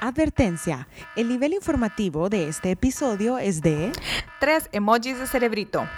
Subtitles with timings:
[0.00, 3.92] Advertencia, el nivel informativo de este episodio es de...
[4.38, 5.88] Tres emojis de cerebrito.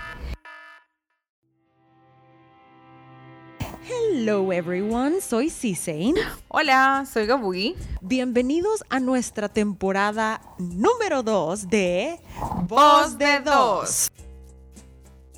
[3.86, 6.14] Hello everyone, soy Cicane.
[6.48, 7.76] Hola, soy Gabugi.
[8.00, 12.20] Bienvenidos a nuestra temporada número 2 de
[12.68, 14.10] Voz de Dos.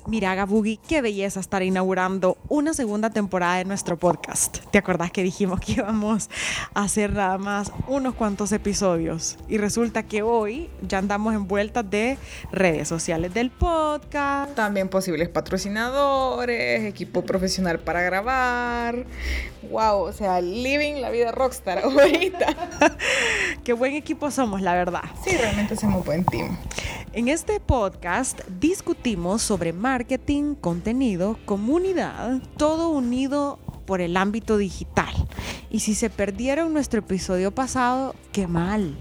[0.05, 4.57] Mira, Gabugi, qué belleza estar inaugurando una segunda temporada de nuestro podcast.
[4.69, 6.29] ¿Te acordás que dijimos que íbamos
[6.73, 9.37] a hacer nada más unos cuantos episodios?
[9.47, 12.17] Y resulta que hoy ya andamos envueltas de
[12.51, 14.53] redes sociales del podcast.
[14.55, 19.05] También posibles patrocinadores, equipo profesional para grabar.
[19.71, 22.47] Wow, o sea, living la vida rockstar ahorita.
[23.63, 25.03] qué buen equipo somos, la verdad.
[25.23, 26.57] Sí, realmente somos un buen team.
[27.15, 35.13] En este podcast discutimos sobre marketing, contenido, comunidad, todo unido por el ámbito digital.
[35.69, 38.97] Y si se perdieron nuestro episodio pasado, qué mal.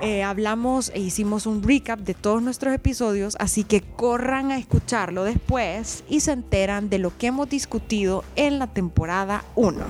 [0.00, 5.24] Eh, hablamos e hicimos un recap de todos nuestros episodios, así que corran a escucharlo
[5.24, 9.84] después y se enteran de lo que hemos discutido en la temporada 1.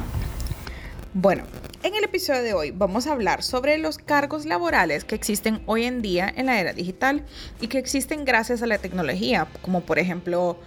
[1.12, 1.44] Bueno,
[1.86, 5.84] en el episodio de hoy vamos a hablar sobre los cargos laborales que existen hoy
[5.84, 7.24] en día en la era digital
[7.60, 10.58] y que existen gracias a la tecnología, como por ejemplo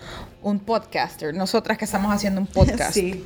[0.41, 2.95] un podcaster, nosotras que estamos haciendo un podcast.
[2.99, 3.23] Sí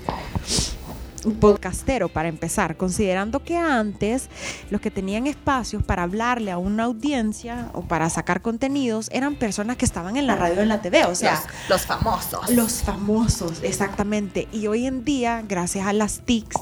[1.26, 4.30] un podcastero para empezar, considerando que antes
[4.70, 9.78] los que tenían espacios para hablarle a una audiencia o para sacar contenidos eran personas
[9.78, 12.50] que estaban en la radio o en la TV, o sea, los, los famosos.
[12.50, 14.48] Los famosos, exactamente.
[14.52, 16.58] Y hoy en día, gracias a las TICs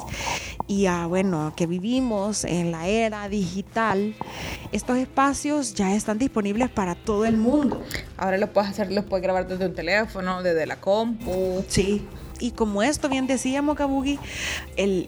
[0.68, 4.16] y a, bueno, que vivimos en la era digital,
[4.72, 7.84] estos espacios ya están disponibles para todo el mundo.
[8.18, 11.64] Ahora lo puedes hacer, lo puedes grabar desde un teléfono, desde la compu.
[11.68, 12.08] Sí
[12.42, 14.20] y como esto bien decíamos, Kabugi,
[14.76, 15.08] el,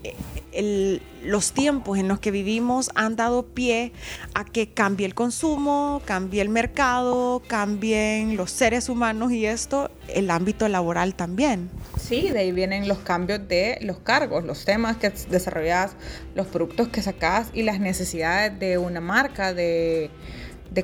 [1.24, 3.92] los tiempos en los que vivimos han dado pie
[4.36, 10.30] a que cambie el consumo, cambie el mercado, cambien los seres humanos y esto, el
[10.30, 11.70] ámbito laboral también.
[12.00, 15.96] Sí, de ahí vienen los cambios de los cargos, los temas que desarrollas,
[16.36, 20.12] los productos que sacas y las necesidades de una marca de,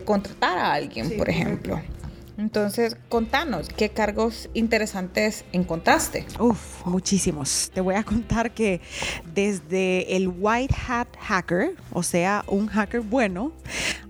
[0.04, 1.80] contratar a alguien, por ejemplo.
[2.40, 6.26] Entonces, contanos, ¿qué cargos interesantes encontraste?
[6.40, 7.70] Uf, muchísimos.
[7.74, 8.80] Te voy a contar que
[9.34, 13.52] desde el White Hat Hacker, o sea, un hacker bueno,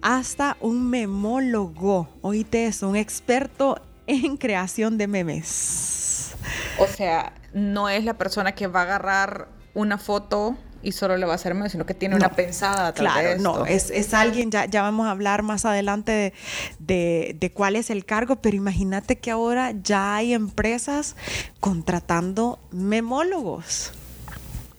[0.04, 2.08] hasta un memólogo.
[2.22, 6.36] Oíste es un experto en creación de memes.
[6.78, 11.26] O sea, no es la persona que va a agarrar una foto y solo le
[11.26, 12.94] va a hacer medio, sino que tiene una pensada.
[12.94, 16.34] Claro, no, es, es, alguien, ya, ya vamos a hablar más adelante
[16.80, 21.16] de, de, cuál es el cargo, pero imagínate que ahora ya hay empresas
[21.60, 23.94] contratando memólogos.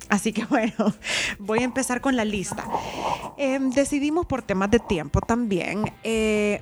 [0.08, 0.94] Así que bueno,
[1.38, 2.64] voy a empezar con la lista.
[3.38, 5.92] Em, decidimos por temas de tiempo también.
[6.02, 6.60] Eh,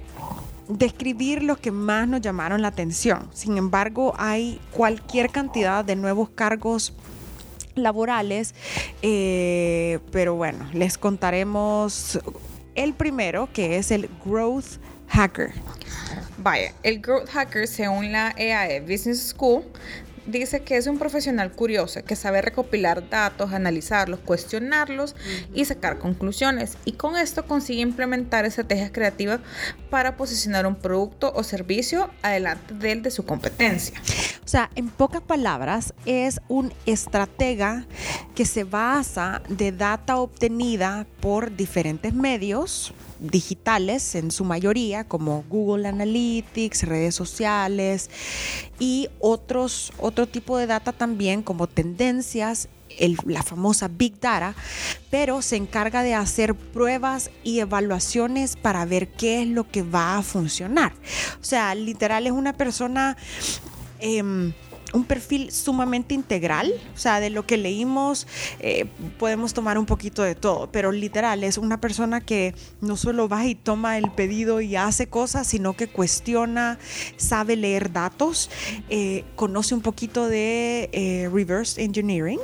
[0.69, 3.31] describir los que más nos llamaron la atención.
[3.33, 6.93] Sin embargo, hay cualquier cantidad de nuevos cargos
[7.79, 8.55] laborales,
[9.03, 12.19] eh, pero bueno, les contaremos
[12.75, 14.79] el primero, que es el Growth
[15.09, 15.53] Hacker.
[16.39, 19.65] Vaya, el Growth Hacker, según la EAE Business School,
[20.29, 25.17] dice que es un profesional curioso que sabe recopilar datos, analizarlos, cuestionarlos
[25.55, 26.77] y sacar conclusiones.
[26.85, 29.41] Y con esto consigue implementar estrategias creativas
[29.91, 34.01] para posicionar un producto o servicio adelante del de su competencia.
[34.45, 37.87] O sea, en pocas palabras, es un estratega
[38.35, 45.89] que se basa de data obtenida por diferentes medios digitales en su mayoría, como Google
[45.89, 48.11] Analytics, redes sociales
[48.79, 52.69] y otros, otro tipo de data también como tendencias
[53.27, 54.55] la famosa Big Data,
[55.11, 60.19] pero se encarga de hacer pruebas y evaluaciones para ver qué es lo que va
[60.19, 60.93] a funcionar.
[61.41, 63.17] O sea, literal es una persona...
[64.01, 64.53] Em,
[64.93, 68.27] un perfil sumamente integral, o sea, de lo que leímos
[68.61, 68.87] eh,
[69.19, 73.47] podemos tomar un poquito de todo, pero literal es una persona que no solo va
[73.47, 76.79] y toma el pedido y hace cosas, sino que cuestiona,
[77.17, 78.51] sabe leer datos,
[78.89, 82.41] eh, conoce un poquito de eh, reverse engineering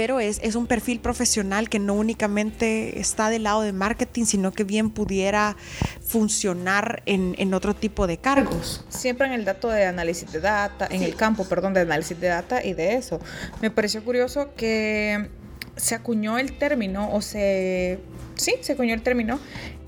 [0.00, 4.50] pero es, es un perfil profesional que no únicamente está del lado de marketing, sino
[4.50, 5.58] que bien pudiera
[6.00, 8.82] funcionar en, en otro tipo de cargos.
[8.88, 12.28] Siempre en el dato de análisis de data, en el campo, perdón, de análisis de
[12.28, 13.20] data y de eso.
[13.60, 15.28] Me pareció curioso que
[15.76, 17.98] se acuñó el término o se
[18.36, 19.38] sí, se acuñó el término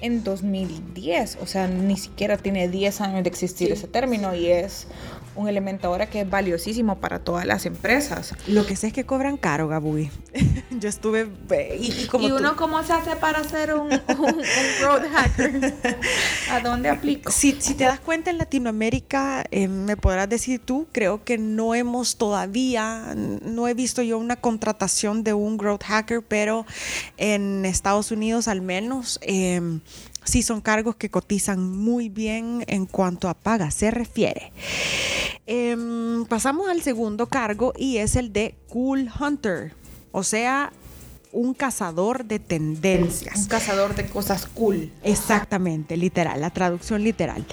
[0.03, 4.89] en 2010, o sea, ni siquiera tiene 10 años de existir ese término y es
[5.35, 8.35] un elemento ahora que es valiosísimo para todas las empresas.
[8.47, 10.11] Lo que sé es que cobran caro, Gabuy.
[10.71, 11.29] Yo estuve...
[11.81, 14.43] Y, como ¿Y uno cómo se hace para hacer un, un,
[14.83, 15.75] road hacker?
[16.51, 17.31] ¿A dónde aplico?
[17.31, 21.75] Si, si te das cuenta en Latinoamérica, eh, me podrás decir tú, creo que no
[21.75, 26.67] hemos todavía, no he visto yo una contratación de un growth hacker, pero
[27.17, 29.19] en Estados Unidos al menos...
[29.23, 29.81] Eh,
[30.25, 34.53] sí son cargos que cotizan muy bien en cuanto a paga se refiere.
[35.47, 39.75] Em, pasamos al segundo cargo y es el de Cool Hunter,
[40.13, 40.73] o sea,
[41.33, 43.37] un cazador de tendencias.
[43.39, 44.93] Un cazador de cosas cool.
[45.03, 47.45] Exactamente, literal, la traducción literal.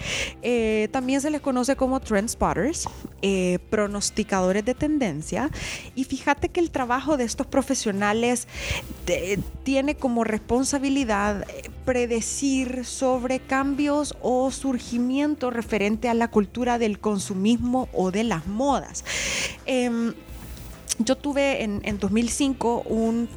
[0.42, 2.88] Eh, también se les conoce como trend spotters,
[3.22, 5.50] eh, pronosticadores de tendencia.
[5.96, 8.48] Y fíjate que el trabajo de estos profesionales
[9.64, 17.88] tiene como responsabilidad eh, predecir sobre cambios o surgimiento referente a la cultura del consumismo
[17.94, 19.06] o de las modas.
[19.66, 20.14] Em,
[21.00, 23.30] yo tuve en, en 2005 un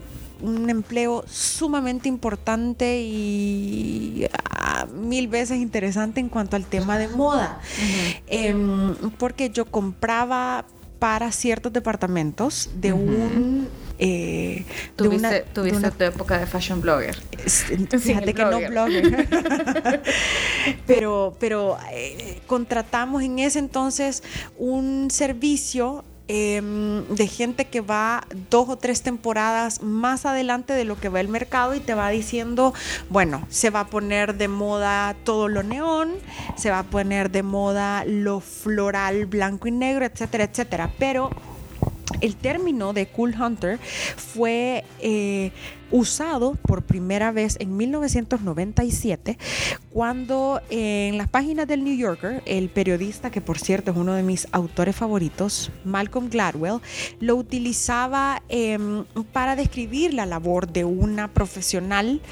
[0.42, 7.60] un empleo sumamente importante y ah, mil veces interesante en cuanto al tema de moda,
[8.26, 10.64] em, porque yo compraba
[10.98, 13.68] para ciertos departamentos de un
[13.98, 14.64] eh,
[14.96, 17.16] tuviste, tu época de fashion blogger.
[18.00, 19.28] Fíjate que no blogger.
[20.86, 24.22] pero pero eh, contratamos en ese entonces
[24.58, 30.96] un servicio Em, de gente que va dos o tres temporadas más adelante de lo
[30.96, 32.72] que va el mercado y te va diciendo,
[33.10, 36.12] bueno, se va a poner de moda todo lo neón,
[36.56, 40.92] se va a poner de moda lo floral blanco y negro, etcétera, etcétera.
[40.96, 41.30] Pero
[42.20, 45.52] el término de Cool Hunter fue eh,
[45.90, 49.38] usado por primera vez en 1997
[49.92, 54.22] cuando en las páginas del New Yorker, el periodista que por cierto es uno de
[54.22, 56.80] mis autores favoritos, Malcolm Gladwell,
[57.20, 62.22] lo utilizaba em, para describir la labor de una profesional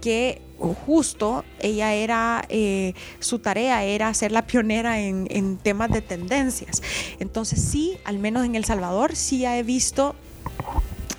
[0.00, 6.82] que justo ella era, eh, su tarea era ser la pionera en, temas de tendencias.
[7.18, 10.14] Entonces sí, al menos en El Salvador, sí he visto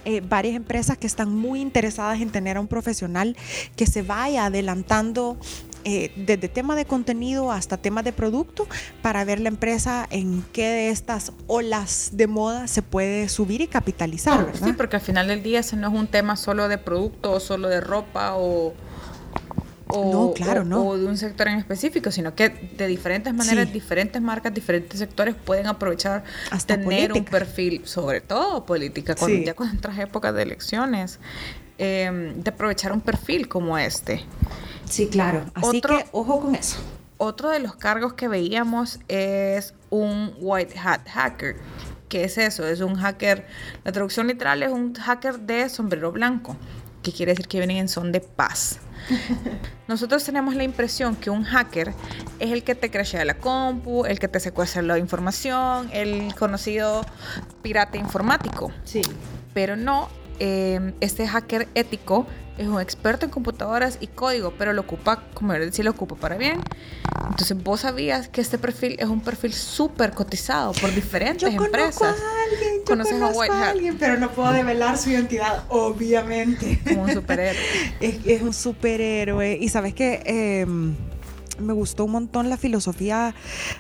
[0.06, 3.36] eh, varias empresas que están muy interesadas en tener a un profesional
[3.76, 5.38] que se vaya adelantando
[5.86, 8.68] eh, desde tema de contenido hasta tema de producto
[9.02, 13.68] para ver la empresa en qué de estas olas de moda se puede subir y
[13.68, 14.46] capitalizar.
[14.46, 14.68] ¿verdad?
[14.68, 17.40] Sí, porque al final del día ese no es un tema solo de producto o
[17.40, 18.74] solo de ropa o
[19.92, 20.96] o, claro, no.
[20.96, 25.66] de un sector en específico, sino que de diferentes maneras, diferentes marcas, diferentes sectores pueden
[25.66, 31.20] aprovechar Hasta tener un perfil, sobre todo política, cuando, ya cuando entras épocas de elecciones,
[31.80, 34.24] em, de aprovechar un perfil como este.
[34.88, 35.46] Sí, claro.
[35.56, 36.78] Así que ojo con eso.
[37.18, 41.56] Otro de los cargos que veíamos es un white hat hacker.
[42.10, 42.68] ¿Qué es eso?
[42.68, 43.48] Es un hacker,
[43.84, 46.56] la traducción literal es un hacker de sombrero blanco,
[47.04, 48.80] que quiere decir que vienen en son de paz.
[49.88, 51.94] Nosotros tenemos la impresión que un hacker
[52.40, 57.06] es el que te crashea la compu, el que te secuestra la información, el conocido
[57.62, 58.72] pirata informático.
[58.84, 59.02] Sí.
[59.54, 60.10] Pero no,
[60.40, 62.28] eh, este hacker ético
[62.60, 66.36] es un experto en computadoras y código, pero lo ocupa, como decir, lo ocupa para
[66.36, 66.60] bien.
[67.30, 72.18] Entonces, vos sabías que este perfil es un perfil súper cotizado por diferentes yo empresas.
[72.20, 76.82] A alguien, yo Conoces a, White a alguien, pero no puedo develar su identidad, obviamente.
[76.86, 77.58] Como un superhéroe.
[78.02, 79.58] es, un superhéroe.
[79.62, 80.96] Y sabes que em,
[81.60, 83.34] me gustó un montón la filosofía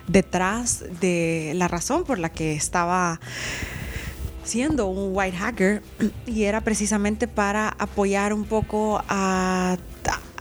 [0.07, 3.19] detrás de la razón por la que estaba
[4.49, 5.81] siendo un white hacker
[6.25, 9.77] y era precisamente para apoyar un poco a,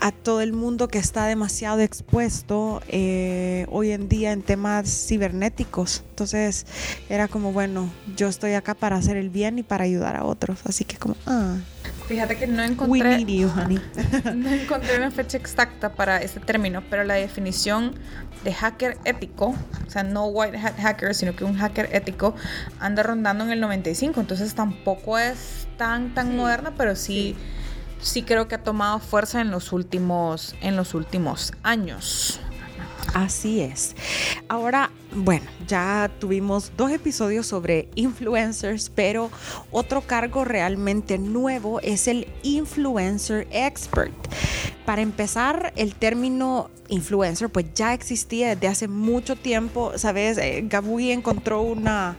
[0.01, 6.05] a todo el mundo que está demasiado expuesto eh, hoy en día en temas cibernéticos.
[6.11, 6.67] Entonces
[7.09, 10.61] era como, bueno, yo estoy acá para hacer el bien y para ayudar a otros.
[10.65, 11.57] Así que como, ah.
[12.07, 13.25] Fíjate que no encontré,
[14.35, 17.95] no encontré una fecha exacta para ese término, pero la definición
[18.45, 19.55] de hacker ético,
[19.87, 22.35] o sea, no white hat hacker, sino que un hacker ético,
[22.81, 24.21] anda rondando en el 95.
[24.21, 27.37] Entonces tampoco es tan, tan moderna, pero sí sí
[28.23, 32.41] creo que ha tomado fuerza en los últimos, en los últimos años.
[33.15, 33.97] Así es.
[34.49, 39.31] Ahora, bueno, ya tuvimos dos episodios sobre influencers, pero
[39.71, 44.13] otro cargo realmente nuevo es el influencer expert.
[44.85, 50.39] Para empezar, el término influencer pues ya existía desde hace mucho tiempo, ¿sabes?
[50.39, 52.17] Eh, Gabuy encontró una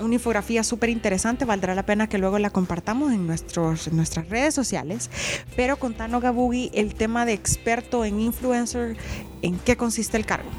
[0.00, 4.54] una infografía súper interesante, valdrá la pena que luego la compartamos en, nuestros, nuestras redes
[4.54, 5.10] sociales.
[5.56, 8.96] Pero contanos, Gabugi, el tema de experto en influencer,
[9.42, 10.50] ¿en qué consiste el cargo?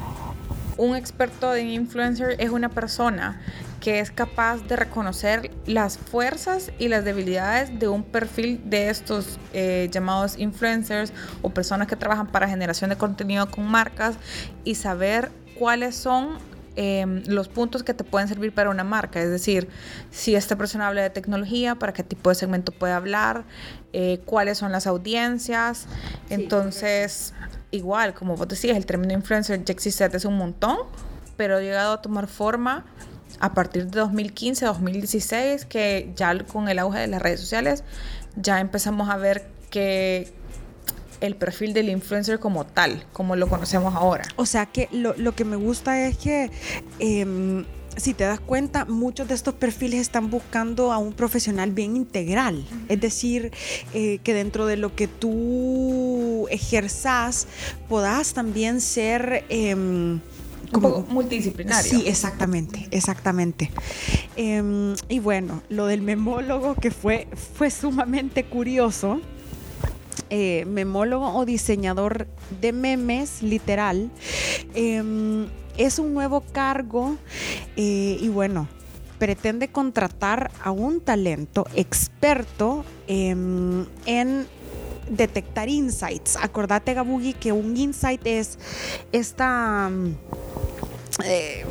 [0.78, 3.40] un experto en influencer es una persona
[3.80, 9.38] que es capaz de reconocer las fuerzas y las debilidades de un perfil de estos
[9.52, 11.12] eh, llamados influencers
[11.42, 14.16] o personas que trabajan para generación de contenido con marcas
[14.64, 16.38] y saber cuáles son
[16.76, 19.20] em, los puntos que te pueden servir para una marca.
[19.20, 19.68] Es decir,
[20.10, 23.44] si esta persona habla de tecnología, para qué tipo de segmento puede hablar,
[23.92, 25.86] eh, cuáles son las audiencias.
[26.30, 27.34] Entonces,
[27.70, 30.76] igual, como vos decías, el término influencer ya existe desde un montón,
[31.36, 32.84] pero ha llegado a tomar forma
[33.40, 37.84] a partir de 2015, 2016, que ya con el auge de las redes sociales,
[38.36, 40.32] ya empezamos a ver que
[41.20, 44.24] el perfil del influencer como tal, como lo conocemos ahora.
[44.36, 46.50] O sea que lo, que me gusta es que...
[46.98, 47.64] Em,
[47.96, 52.62] si te das cuenta, muchos de estos perfiles están buscando a un profesional bien integral.
[52.90, 53.52] Es decir,
[53.94, 57.46] eh, que dentro de lo que tú ejerzas,
[57.88, 59.46] puedas también ser...
[59.48, 60.20] Em,
[60.72, 61.90] como, multidisciplinario.
[61.90, 63.70] Sí, exactamente, exactamente.
[64.36, 69.20] Em, y bueno, lo del memólogo que fue, fue sumamente curioso.
[70.28, 72.26] Eh, memólogo o diseñador
[72.60, 74.10] de memes, literal.
[74.74, 75.46] Em,
[75.78, 77.16] es un nuevo cargo
[77.76, 78.66] eh, y bueno,
[79.18, 84.46] pretende contratar a un talento experto em, en
[85.08, 86.36] detectar insights.
[86.42, 88.58] Acordate, Gabugi, que un insight es
[89.12, 89.90] esta...
[91.24, 91.64] Eh,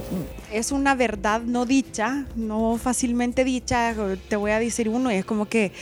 [0.51, 3.93] es una verdad no dicha, no fácilmente dicha.
[4.29, 5.74] Te voy a decir uno, y es como que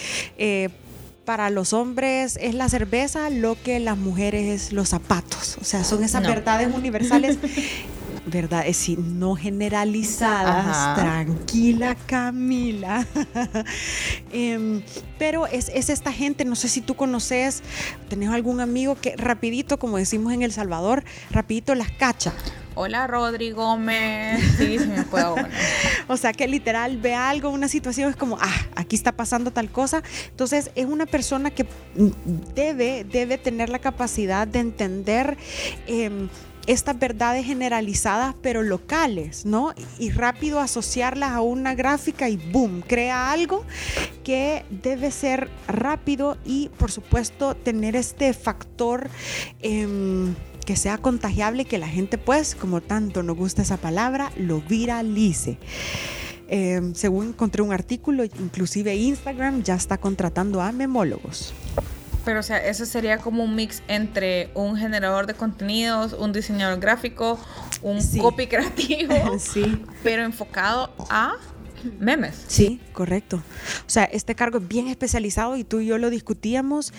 [1.25, 5.58] para los hombres es la cerveza lo que las mujeres es los zapatos.
[5.62, 7.38] O sea, son esas verdades universales
[8.25, 8.62] ¿verdad?
[8.62, 13.06] Es decir, no generalizadas, tranquila Camila.
[14.32, 14.82] Em,
[15.20, 17.62] pero es, esta gente, no sé si tú conoces,
[18.10, 22.34] tenés algún amigo que rapidito, como decimos en El Salvador, rapidito las cacha.
[22.75, 24.42] Hola Rodri Gómez.
[24.58, 25.36] Sí, sí me puedo.
[26.08, 29.70] o sea que literal ve algo, una situación, es como, ah, aquí está pasando tal
[29.70, 30.03] cosa.
[30.30, 31.65] Entonces es una persona que
[32.56, 35.38] debe, debe tener la capacidad de entender.
[35.88, 36.27] Eh,
[36.68, 39.74] estas verdades generalizadas pero locales, ¿no?
[40.00, 43.65] Y rápido asociarlas a una gráfica y boom, crea algo
[44.24, 49.10] que debe ser rápido y por supuesto tener este factor
[49.62, 50.34] em,
[50.65, 55.58] que sea contagiable, que la gente pues, como tanto nos gusta esa palabra, lo viralice.
[56.48, 61.53] Em, según encontré un artículo, inclusive Instagram ya está contratando a memólogos.
[62.25, 66.79] Pero, o sea, eso sería como un mix entre un generador de contenidos, un diseñador
[66.79, 67.39] gráfico,
[67.82, 69.84] un copy creativo, sí.
[70.03, 71.34] pero enfocado a
[72.00, 72.36] memes.
[72.48, 73.38] Sí, correcto.
[73.86, 76.93] O sea, este cargo es bien especializado y tú y yo lo discutíamos.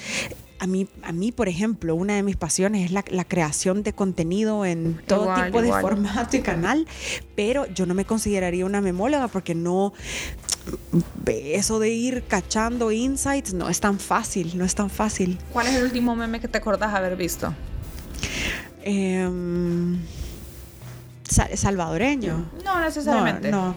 [0.64, 4.64] A mí, a mí, por ejemplo, una de mis pasiones es la, creación de contenido
[4.64, 6.87] en todo tipo de formato y canal,
[7.37, 9.92] pero yo no me consideraría una memóloga porque no,
[11.26, 15.38] eso de ir cachando insights no es tan fácil, no es tan fácil.
[15.52, 17.52] ¿Cuál es el último meme que te acordás haber visto?
[18.83, 19.99] Em,
[21.28, 22.50] salvadoreño.
[22.64, 23.50] No, necesariamente.
[23.50, 23.75] No.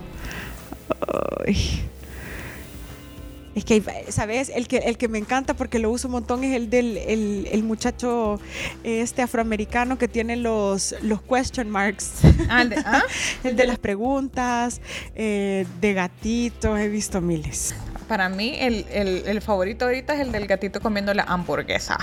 [3.57, 4.51] Es que, ¿sabes?
[4.53, 7.63] El que, el que me encanta porque lo uso un montón es el del el,
[7.63, 8.39] muchacho
[8.83, 12.19] este afroamericano que tiene los, los question marks.
[12.49, 13.01] Ah, el, de, ¿ah?
[13.43, 14.79] el de las preguntas,
[15.15, 17.73] eh, de gatitos, he visto miles.
[18.07, 21.97] Para mí, el, el favorito ahorita es el del gatito comiendo la hamburguesa.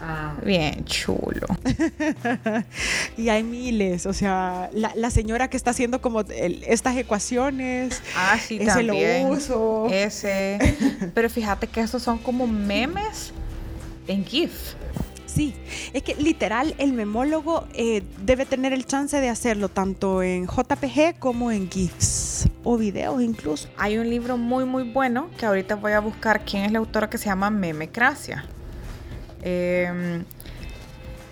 [0.00, 0.34] Ah.
[0.44, 1.46] Bien chulo.
[3.16, 8.02] y hay miles, o sea, la, señora que está haciendo como estas ecuaciones.
[8.16, 9.28] Ah, sí, ese también.
[9.28, 9.88] lo uso.
[9.90, 10.58] Ese.
[11.14, 13.32] Pero fíjate que esos son como memes
[14.06, 14.74] en GIF.
[15.36, 15.54] Sí,
[15.92, 21.18] es que literal el memólogo eh, debe tener el chance de hacerlo tanto en JPG
[21.18, 23.68] como en GIFs o videos incluso.
[23.76, 27.10] Hay un libro muy muy bueno que ahorita voy a buscar quién es la autora
[27.10, 28.46] que se llama Memecracia.
[29.48, 30.24] Eh,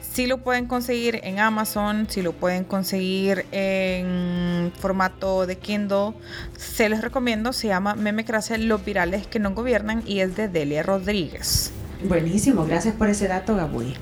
[0.00, 6.12] si lo pueden conseguir en Amazon, si lo pueden conseguir en formato de Kindle,
[6.56, 7.52] se los recomiendo.
[7.52, 11.72] Se llama Memecracia, los virales que no gobiernan y es de Delia Rodríguez.
[12.04, 13.94] Buenísimo, gracias por ese dato, Gabuy.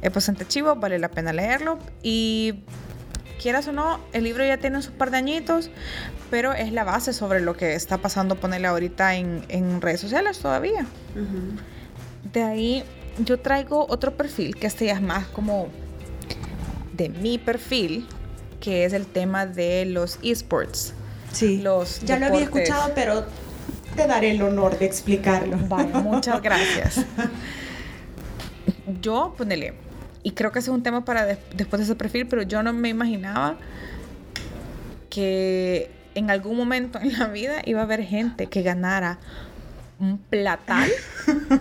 [0.00, 1.78] Es bastante chivo, vale la pena leerlo.
[2.02, 2.54] Y
[3.38, 5.70] quieras o no, el libro ya tiene un par de añitos,
[6.30, 10.86] pero es la base sobre lo que está pasando, ponerle ahorita en, redes sociales todavía.
[12.32, 12.84] De ahí
[13.24, 15.68] yo traigo otro perfil que este ya es más como
[16.92, 18.06] de mi perfil,
[18.60, 20.94] que es el tema de los esports.
[21.32, 23.24] Sí, los ya lo había escuchado, pero
[23.96, 25.56] te daré el honor de explicarlo.
[25.68, 27.04] Vale, muchas gracias.
[29.00, 29.74] Yo, ponele,
[30.22, 32.72] y creo que ese es un tema para después de ese perfil, pero yo no
[32.72, 33.56] me imaginaba
[35.08, 39.18] que en algún momento en la vida iba a haber gente que ganara
[40.00, 40.90] un platal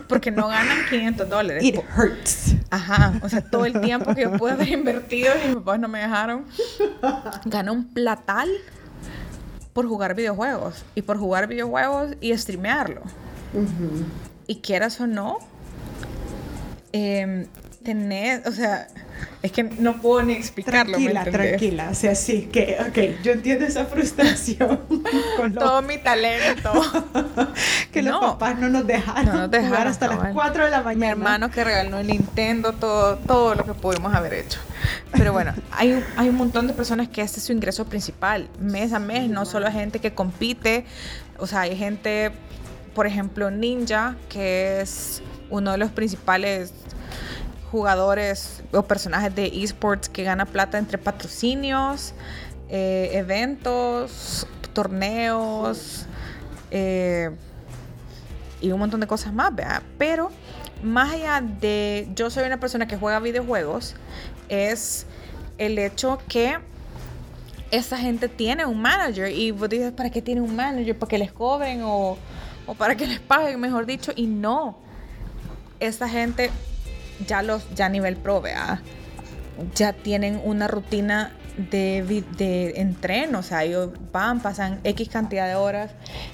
[0.08, 1.64] porque no ganan 500 dólares.
[1.64, 2.56] It hurts.
[2.70, 5.88] Ajá, o sea, todo el tiempo que yo pude haber invertido y mis papás no
[5.88, 6.46] me dejaron,
[7.46, 8.50] gana un platal
[9.74, 13.02] por jugar videojuegos y por jugar videojuegos y streamearlo.
[14.48, 15.38] Y quieras o no,
[16.94, 17.48] eh,
[17.84, 18.88] tener, o sea,
[19.42, 20.98] es que no puedo ni explicarlo.
[20.98, 21.90] Tranquila, tranquila.
[21.92, 24.82] O sea, sí, que, ok, yo entiendo esa frustración.
[25.38, 26.72] con Todo mi talento.
[27.92, 30.82] que los papás no nos dejaron, no nos dejaron jugar hasta las 4 de la
[30.82, 31.06] mañana.
[31.06, 34.60] Mi hermano que regaló el Nintendo, todo, todo lo que pudimos haber hecho.
[35.14, 38.92] Pero bueno, hay, hay un montón de personas que este es su ingreso principal, mes
[38.92, 40.86] a mes, no solo hay gente que compite,
[41.38, 42.32] o sea, hay gente,
[42.94, 46.74] por ejemplo, Ninja, que es uno de los principales
[47.72, 52.14] jugadores o personajes de esports que gana plata entre patrocinios,
[52.70, 56.06] eh, eventos, torneos
[56.72, 57.32] eh,
[58.62, 59.52] y un montón de cosas más.
[59.98, 60.32] Pero
[60.84, 63.96] más allá de yo soy una persona que juega videojuegos,
[64.50, 65.06] es
[65.58, 66.58] el hecho que
[67.72, 70.98] esa gente tiene un manager y vos dices, ¿para qué tiene un manager?
[70.98, 72.18] ¿Para que les cobren o,
[72.66, 74.12] o para que les paguen, mejor dicho?
[74.16, 74.78] Y no,
[75.80, 76.50] esa gente
[77.28, 78.42] ya los ya nivel pro,
[79.76, 81.32] ya tienen una rutina
[81.72, 85.92] de, de entreno, o sea, ellos van, pasan X cantidad de horas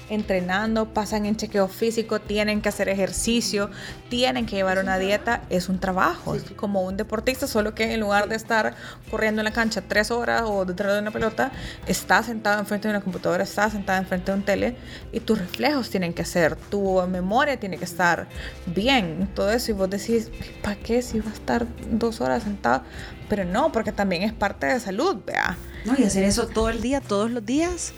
[0.08, 3.70] entrenando, pasan en chequeo físico, tienen que hacer ejercicio,
[4.08, 8.28] tienen que llevar una dieta, es un trabajo, como un deportista, solo que en lugar
[8.28, 8.74] de estar
[9.10, 11.50] corriendo en la cancha tres horas o detrás de una pelota,
[11.86, 14.76] está sentado enfrente de una computadora, está sentado enfrente de un tele
[15.12, 18.28] y tus reflejos tienen que ser, tu memoria tiene que estar
[18.66, 20.30] bien, todo eso, y vos decís,
[20.62, 22.82] ¿para qué si va a estar dos horas sentado?
[23.28, 25.56] Pero no, porque también es parte de salud, vea.
[25.84, 27.92] No, y hacer eso todo el día, todos los días.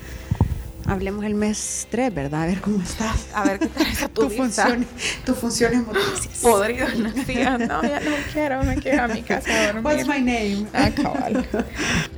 [0.86, 2.44] Hablemos el mes 3, ¿verdad?
[2.44, 3.28] A ver cómo estás.
[3.34, 4.86] A ver qué tal está tu, tu función,
[5.26, 6.40] tus funciones motrices.
[6.40, 9.84] Podrido no, No, ya no quiero, me quiero a mi casa a dormir.
[9.84, 10.66] What's my name?
[10.72, 11.46] Ah, cabal.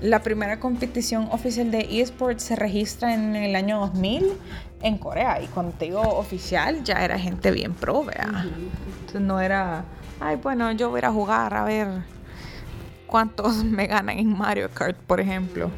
[0.03, 4.35] La primera competición oficial de eSports se registra en el año 2000
[4.83, 5.43] en Corea.
[5.43, 8.47] Y cuando te digo oficial, ya era gente bien pro, vea.
[9.01, 9.85] Entonces no era,
[10.21, 11.89] ay, bueno, yo voy a jugar a ver
[13.11, 15.71] cuántos me ganan en Mario Kart, por ejemplo.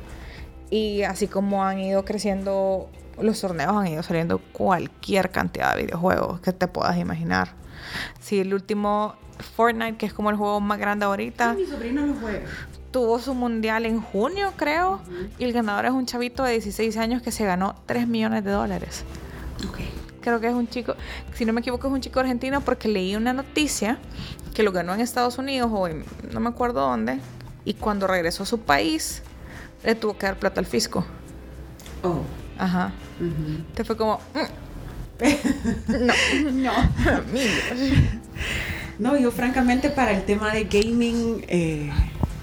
[0.70, 2.88] Y así como han ido creciendo
[3.20, 7.54] los torneos, han ido saliendo cualquier cantidad de videojuegos que te puedas imaginar.
[8.20, 9.16] Si el último
[9.56, 11.54] Fortnite, que es como el juego más grande ahorita.
[11.54, 12.46] Mi sobrino lo juega.
[12.90, 15.00] Tuvo su mundial en junio, creo.
[15.38, 18.50] Y el ganador es un chavito de 16 años que se ganó 3 millones de
[18.50, 19.04] dólares.
[19.68, 20.01] Okay.
[20.22, 20.94] Creo que es un chico,
[21.34, 23.98] si no me equivoco, es un chico argentino porque leí una noticia
[24.54, 27.18] que lo ganó en Estados Unidos o en no me acuerdo dónde.
[27.64, 29.22] Y cuando regresó a su país,
[29.84, 31.04] le tuvo que dar plata al fisco.
[32.02, 32.22] Oh.
[32.58, 32.92] Ajá.
[33.74, 34.20] Te fue como.
[34.34, 34.62] Mm".
[35.88, 36.12] no.
[36.52, 36.72] no.
[38.98, 41.44] no, yo francamente para el tema de gaming.
[41.48, 41.90] Eh,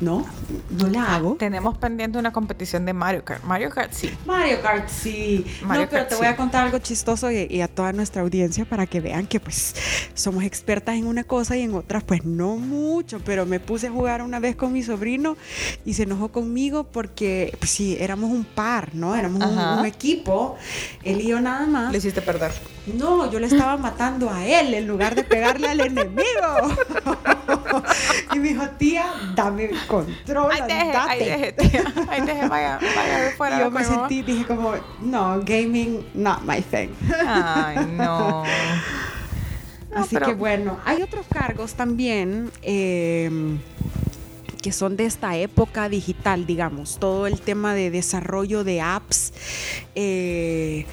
[0.02, 0.26] no,
[0.70, 1.36] no la hago.
[1.36, 3.44] Tenemos pendiente una competición de Mario Kart.
[3.44, 4.12] Mario Kart sí.
[4.26, 5.46] Mario Kart sí.
[5.62, 9.02] no, pero te voy a contar algo chistoso y, a toda nuestra audiencia para que
[9.02, 9.76] vean que pues
[10.14, 13.92] somos expertas en una cosa y en otras pues no mucho, pero me puse a
[13.92, 15.36] jugar una vez con mi sobrino
[15.86, 19.16] y se enojó conmigo porque pues sí, éramos un par, ¿no?
[19.16, 20.56] Éramos un, equipo,
[21.04, 21.92] él y yo nada más.
[21.92, 22.52] Le hiciste perder.
[22.96, 26.76] No, yo le estaba matando a él en lugar de pegarle al enemigo.
[28.34, 30.52] y me dijo, tía, dame control.
[30.52, 31.94] Ay, deje, ay, deje, tía.
[32.10, 33.58] Ay, deje, vaya, vaya de fuera.
[33.58, 36.90] Y yo me sentí, dije como, no, gaming, not my thing.
[37.26, 38.44] Ay, no.
[39.96, 42.52] Así que bueno, hay otros cargos también.
[42.62, 43.58] Eh,
[44.62, 49.34] que son de esta época digital, digamos, todo el tema de desarrollo de apps,
[49.96, 50.86] eh,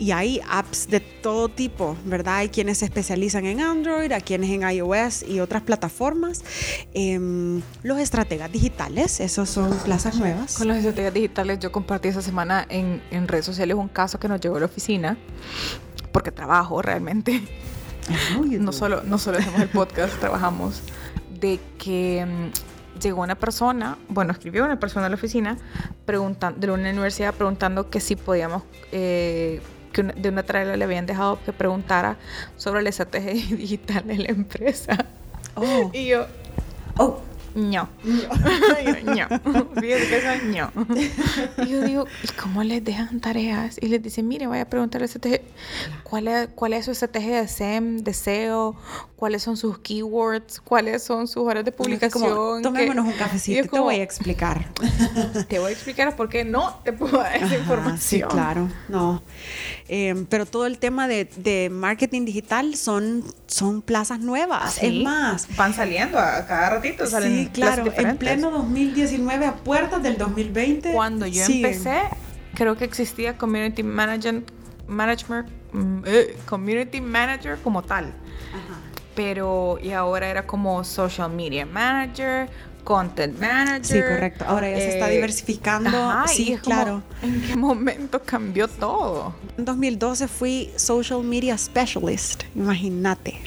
[0.00, 2.36] y hay apps de todo tipo, ¿verdad?
[2.36, 6.42] Hay quienes se especializan en Android, hay quienes en iOS y otras plataformas.
[6.94, 10.56] Em, los estrategas digitales, esos son plazas nuevas.
[10.56, 14.26] Con los estrategas digitales yo compartí esa semana en, en redes sociales un caso que
[14.26, 15.18] nos llegó a la oficina,
[16.12, 17.42] porque trabajo realmente.
[18.58, 20.80] no, solo, no solo hacemos el podcast, trabajamos,
[21.38, 22.50] de que em,
[23.02, 25.58] llegó una persona, bueno, escribió una persona a la oficina
[26.06, 29.60] preguntando, de una universidad preguntando que si podíamos eh,
[29.92, 32.16] que de una trailer le habían dejado que preguntara
[32.56, 35.06] sobre la estrategia digital de la empresa.
[35.54, 35.90] Oh.
[35.92, 36.26] Y yo,
[36.98, 37.20] oh,
[37.54, 37.88] ño.
[38.04, 39.28] ño.
[39.28, 40.70] Fíjate que eso es ño.
[41.64, 43.78] Y yo digo, ¿y cómo les dejan tareas?
[43.80, 45.08] Y les dicen, mire, vaya a preguntarle
[46.04, 48.76] ¿cuál es, cuál es su estrategia de SEM, de SEO?
[49.16, 50.60] ¿Cuáles son sus keywords?
[50.60, 52.22] ¿Cuáles son sus horas de publicación?
[52.22, 54.66] Como, tomémonos un cafecito y te voy a explicar.
[55.48, 58.00] te voy a explicar por qué no te puedo dar esa información.
[58.00, 58.68] Sí, claro.
[58.88, 59.22] No.
[59.88, 64.82] Eh, pero todo el tema de, de, marketing digital son, son plazas nuevas.
[64.82, 65.48] Es más.
[65.56, 67.06] Van saliendo a cada ratito.
[67.06, 67.92] Salen sí, claro.
[67.96, 70.92] En pleno 2019, a puertas del 2020.
[70.92, 72.02] Cuando yo empecé,
[72.54, 74.50] creo que existía Community Management,
[74.86, 78.06] management, mm, eh, Community Manager como tal.
[78.06, 78.80] Ajá.
[79.14, 82.48] Pero, y ahora era como Social Media Manager,
[82.84, 83.84] Content Manager.
[83.84, 84.44] Sí, correcto.
[84.46, 85.90] Ahora ya se está eh, diversificando.
[86.26, 87.02] sí, claro.
[87.22, 89.34] ¿En qué momento cambió todo?
[89.56, 93.40] En 2012 fui Social Media Specialist, imagínate.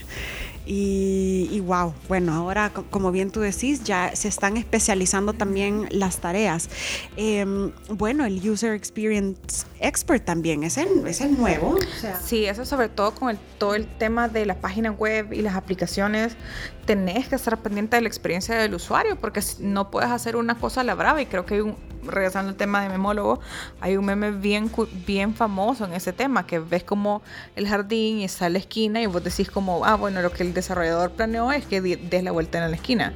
[0.65, 6.69] Y, wow, bueno, ahora como bien tú decís, ya se están especializando también las tareas.
[7.17, 11.77] Em, bueno, el User Experience Expert también es el, es el nuevo.
[12.23, 15.55] Sí, eso sobre todo con el, todo el tema de la página web y las
[15.55, 16.37] aplicaciones.
[16.85, 20.81] Tenés que estar pendiente de la experiencia del usuario porque no puedes hacer una cosa
[20.81, 23.39] a la brava y creo que hay un, regresando al tema de memólogo,
[23.81, 24.71] hay un meme bien,
[25.05, 27.21] bien famoso en ese tema, que ves como
[27.55, 30.53] el jardín y está la esquina y vos decís como, ah, bueno, lo que el
[30.53, 33.13] desarrollador planeó es que des la vuelta en la esquina.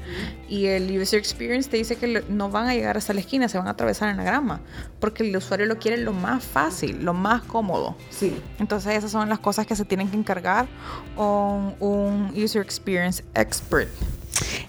[0.47, 3.57] Y el user experience te dice que no van a llegar hasta la esquina, se
[3.57, 4.61] van a atravesar en la grama,
[4.99, 7.95] porque el usuario lo quiere lo más fácil, lo más cómodo.
[8.09, 8.39] Sí.
[8.59, 10.67] Entonces esas son las cosas que se tienen que encargar
[11.15, 13.56] con un user experience expert.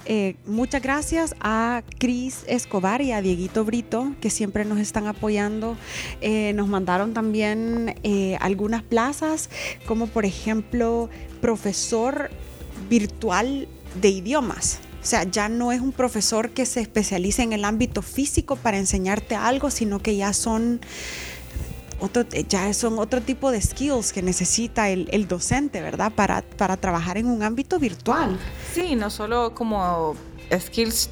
[0.06, 5.76] Eh, muchas gracias a Cris Escobar y a Dieguito Brito, que siempre nos están apoyando.
[6.20, 9.50] Eh, nos mandaron también eh, algunas plazas,
[9.86, 11.10] como por ejemplo
[11.42, 12.30] profesor
[12.88, 13.68] virtual
[14.00, 14.80] de idiomas.
[15.02, 18.78] O sea, ya no es un profesor que se especializa en el ámbito físico para
[18.78, 20.80] enseñarte algo, sino que ya son
[22.00, 26.12] otro, eh, ya son otro tipo de skills que necesita el, el docente, ¿verdad?
[26.12, 28.38] Para, para trabajar en un ámbito virtual.
[28.72, 30.14] Sí, no solo como
[30.56, 31.10] skills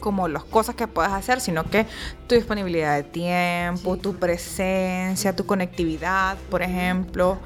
[0.00, 1.86] como las cosas que puedes hacer, sino que
[2.26, 7.38] tu disponibilidad de tiempo, tu presencia, tu conectividad, por ejemplo.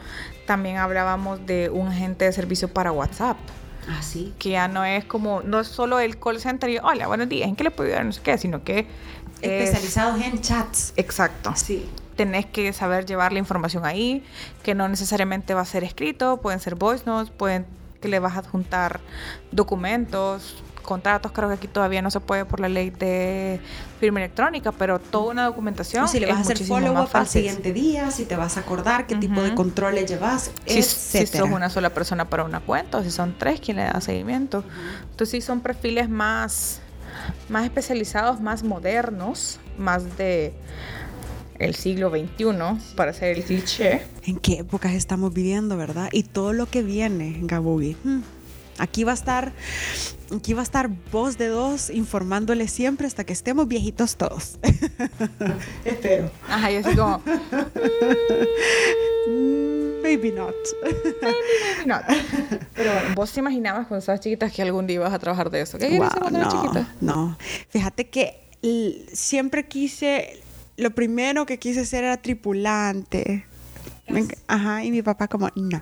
[0.47, 3.39] También hablábamos de un agente de servicio para WhatsApp.
[3.89, 4.33] Ah, sí.
[4.39, 7.49] Que ya no es como, no es solo el call center y hola, buenos días,
[7.49, 8.05] ¿en qué le puedo ayudar?
[8.05, 8.87] No sé qué, sino que.
[9.41, 10.93] Especializados en chats.
[10.97, 11.53] Exacto.
[11.57, 14.25] Sí tenés que saber llevar la información ahí,
[14.63, 17.67] que no necesariamente va a ser escrito, pueden ser voice notes, pueden
[18.01, 19.01] que le vas a adjuntar
[19.53, 23.61] documentos, contratos, creo que aquí todavía no se puede por la ley de
[24.01, 26.09] firma electrónica, pero toda una documentación.
[26.09, 29.15] si le vas a hacer follow-up al siguiente día, si te vas a acordar qué
[29.17, 33.11] tipo de controles llevas, si, si sos una sola persona para una cuenta, o si
[33.11, 34.65] son tres quien le da seguimiento.
[35.11, 36.81] Entonces sí son perfiles más,
[37.49, 40.53] más especializados, más modernos, más de
[41.63, 44.03] el siglo XXI para hacer el cliché.
[44.25, 46.09] ¿En qué épocas estamos viviendo, verdad?
[46.13, 47.97] Y todo lo que viene, Gabugi.
[48.03, 48.21] Hmm.
[48.79, 49.53] Aquí va a estar,
[50.35, 54.59] aquí va a estar voz de dos informándole siempre hasta que estemos viejitos todos.
[55.85, 56.31] Espero.
[56.49, 57.23] Ajá, yo así como.
[60.03, 60.55] Maybe not.
[60.83, 62.03] Maybe, maybe not.
[62.75, 65.61] Pero bueno, ¿vos te imaginabas cuando estabas chiquita que algún día ibas a trabajar de
[65.61, 65.79] eso?
[65.79, 66.95] ¿Qué cuando no, chiquita?
[67.01, 67.39] No.
[67.69, 68.43] Fíjate que
[69.13, 70.42] siempre quise
[70.83, 73.47] lo primero que quise ser era tripulante.
[74.47, 75.81] Ajá, y mi papá como, no.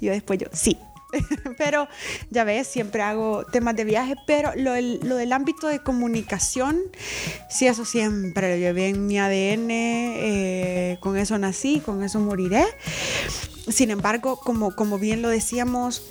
[0.00, 0.78] Yo después yo, sí.
[1.58, 1.88] pero
[2.30, 6.78] ya ves, siempre hago temas de viaje, pero lo del, ámbito de comunicación,
[7.48, 12.64] sí, eso siempre lo llevé en mi ADN, eh, con eso nací, con eso moriré.
[13.68, 16.02] Sin embargo, como, como bien lo decíamos,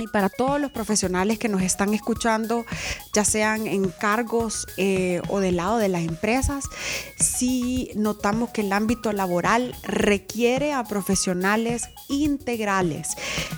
[0.00, 2.64] y para todos los profesionales que nos están escuchando,
[3.12, 6.64] ya sean en cargos eh, o del lado de las empresas,
[7.16, 13.08] sí notamos que el ámbito laboral requiere a profesionales integrales.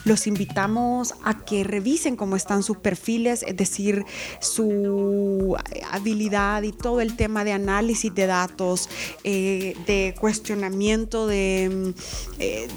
[0.05, 4.05] Los invitamos a que revisen cómo están sus perfiles, es decir,
[4.41, 5.57] su
[5.91, 8.89] habilidad y todo el tema de análisis de datos,
[9.25, 11.95] eh, de cuestionamiento de...
[12.39, 12.69] Eh,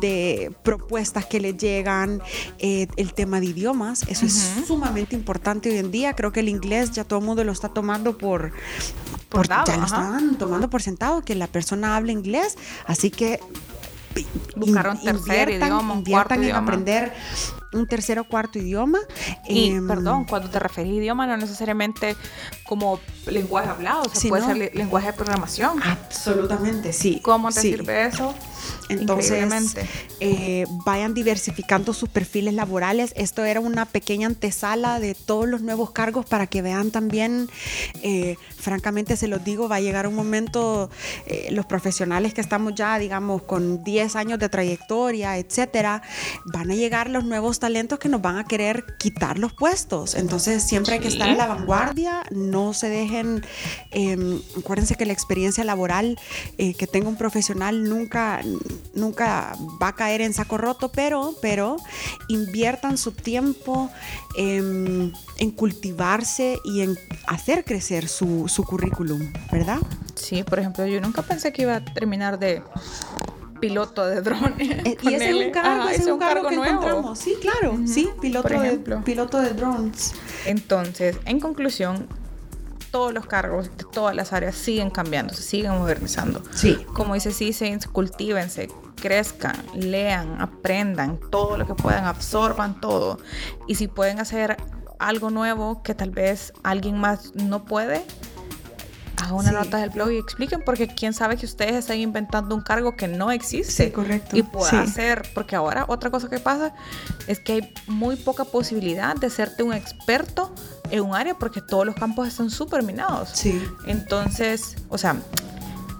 [0.00, 2.22] de propuestas que le llegan,
[2.58, 6.14] eh, el tema de idiomas, eso es sumamente importante hoy en día.
[6.14, 8.52] Creo que el inglés ya todo el mundo lo está tomando por,
[9.28, 13.40] por, ya lo están tomando por sentado que la persona habla inglés, así que
[14.56, 17.12] buscar un tercer idioma, inviertan en aprender
[17.72, 18.98] un tercer o cuarto idioma.
[19.48, 22.16] Y, Em, perdón, cuando te refieres a idioma, no necesariamente
[22.64, 24.48] como lenguaje hablado, o sea, puede ¿no?
[24.48, 25.80] ser le- lenguaje de programación.
[25.82, 27.20] Absolutamente, sí.
[27.22, 27.70] ¿Cómo te sí.
[27.70, 28.34] sirve eso?
[28.88, 29.76] Entonces,
[30.18, 33.12] eh, vayan diversificando sus perfiles laborales.
[33.16, 37.48] Esto era una pequeña antesala de todos los nuevos cargos para que vean también,
[38.02, 40.90] eh, francamente se los digo, va a llegar un momento,
[41.26, 46.02] eh, los profesionales que estamos ya, digamos, con 10 años de trayectoria, etcétera,
[46.46, 50.14] van a llegar los nuevos talentos que nos van a querer quitar los puestos.
[50.14, 53.44] Entonces, siempre hay que estar a la vanguardia, no se dejen,
[53.92, 56.18] eh, acuérdense que la experiencia laboral
[56.56, 58.42] que tenga un profesional nunca,
[58.94, 61.76] nunca va a caer en saco roto, pero, pero
[62.28, 63.90] inviertan su tiempo
[64.36, 69.78] em, en cultivarse y en hacer crecer su, su currículum, ¿verdad?
[70.14, 72.62] Sí, por ejemplo, yo nunca pensé que iba a terminar de
[73.60, 74.84] piloto de drones.
[74.84, 76.72] Eh, y ese es un cargo, Ajá, ese es un cargo, que nuevo.
[76.72, 77.18] encontramos.
[77.18, 80.14] Sí, claro, sí, piloto de, piloto de drones.
[80.46, 82.08] Entonces, en conclusión,
[82.90, 86.42] todos los cargos de todas las áreas siguen cambiando, se siguen modernizando.
[86.54, 86.84] Sí.
[86.94, 88.68] Como dice Cisen, cultívense,
[89.00, 93.18] crezcan, lean, aprendan todo lo que puedan, absorban todo.
[93.66, 94.56] Y si pueden hacer
[94.98, 98.04] algo nuevo que tal vez alguien más no puede,
[99.16, 99.54] hagan una Sí.
[99.54, 103.06] nota del blog y expliquen, porque quién sabe que ustedes están inventando un cargo que
[103.08, 103.84] no existe.
[103.84, 104.36] Sí, correcto.
[104.36, 104.76] Y pueda Sí.
[104.76, 106.74] hacer, porque ahora otra cosa que pasa
[107.26, 110.52] es que hay muy poca posibilidad de hacerte un experto
[110.90, 113.30] en un área porque todos los campos están súper minados.
[113.32, 113.62] Sí.
[113.86, 115.16] Entonces, o sea,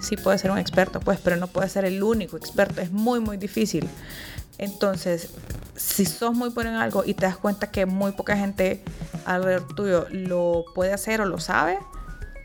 [0.01, 2.81] sí puede ser un experto, pues, pero no puede ser el único experto.
[2.81, 3.89] Es muy, muy difícil.
[4.59, 5.29] Entonces,
[5.77, 8.83] si sos muy bueno en algo y te das cuenta que muy poca gente
[9.25, 11.79] alrededor tuyo lo puede hacer o lo sabe,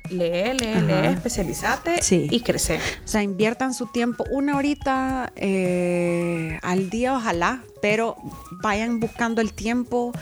[0.10, 0.82] lee, lee, Ajá.
[1.02, 2.28] lee, especializate Sí.
[2.32, 2.78] y crece.
[3.04, 8.16] O sea, inviertan su tiempo una horita eh, al día, ojalá, pero
[8.62, 10.14] vayan buscando el tiempo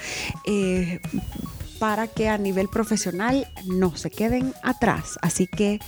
[0.46, 1.00] eh,
[1.84, 5.20] para que a nivel profesional no se queden atrás.
[5.22, 5.80] Así que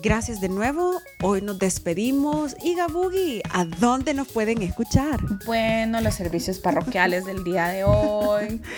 [0.00, 1.00] gracias de nuevo.
[1.20, 2.54] Hoy nos despedimos.
[2.62, 5.18] Y Gabugi, ¿a dónde nos pueden escuchar?
[5.44, 8.62] Bueno, los servicios parroquiales del día de hoy.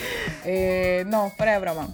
[0.45, 1.89] Eh, no, fuera de broma.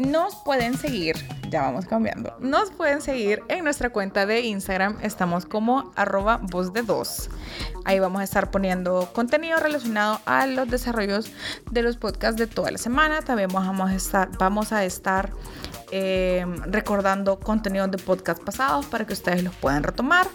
[0.00, 1.14] Nos pueden seguir,
[1.50, 2.34] ya vamos cambiando.
[2.40, 4.96] Nos pueden seguir en nuestra cuenta de Instagram.
[5.02, 7.28] Estamos como arroba voz de dos.
[7.84, 11.30] Ahí vamos a estar poniendo contenido relacionado a los desarrollos
[11.70, 13.20] de los podcasts de toda la semana.
[13.20, 15.32] También vamos a estar, vamos a estar
[15.92, 20.26] eh, recordando contenidos de podcast pasados para que ustedes los puedan retomar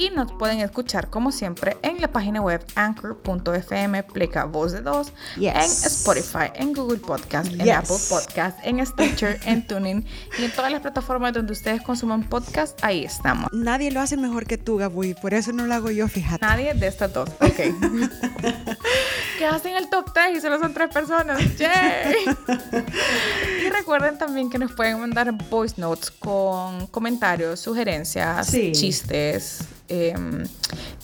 [0.00, 5.12] y nos pueden escuchar como siempre en la página web anchor.fm pleca voz de dos
[5.36, 5.54] Yes.
[5.54, 7.70] en Spotify, en Google Podcast, en.
[7.70, 10.06] Apple Podcast, en Stitcher, en Tuning
[10.38, 13.50] y en todas las plataformas donde ustedes consuman podcast, ahí estamos.
[13.52, 16.44] Nadie lo hace mejor que tú, Gabugi, por eso no lo hago yo, fíjate.
[16.46, 17.28] Nadie de estas dos.
[17.40, 17.60] Ok.
[19.38, 21.38] Quedaste en el top 3 y solo son tres personas.
[21.58, 22.14] ¡Yay!
[23.66, 28.72] y recuerden también que nos pueden mandar voice notes con comentarios, sugerencias, Sí.
[28.72, 30.44] chistes, em,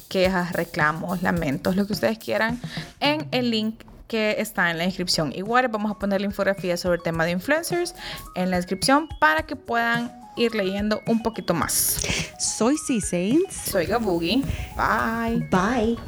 [0.09, 2.61] quejas, reclamos, lamentos, lo que ustedes quieran
[3.01, 5.33] en el link que está en la descripción.
[5.35, 7.95] Igual vamos a poner la infografía sobre el tema de influencers
[8.35, 12.01] en la descripción para que puedan ir leyendo un poquito más.
[12.39, 13.55] Soy C Saints.
[13.71, 14.45] Soy Gabugi.
[14.77, 15.49] Bye.
[15.51, 15.99] Bye.